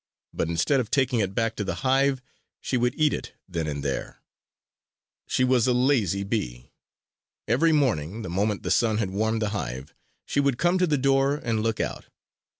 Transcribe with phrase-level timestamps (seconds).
[0.33, 2.23] But instead of taking it back to the hive
[2.59, 4.23] she would eat it then and there.
[5.27, 6.71] She was a lazy bee.
[7.47, 9.93] Every morning, the moment the sun had warmed the hive,
[10.25, 12.05] she would come to the door and look out.